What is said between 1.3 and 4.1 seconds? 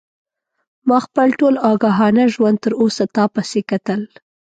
ټول آګاهانه ژوند تر اوسه تا پسې کتل.